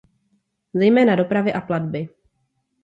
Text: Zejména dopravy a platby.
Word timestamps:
Zejména 0.73 1.15
dopravy 1.15 1.53
a 1.53 1.61
platby. 1.61 2.09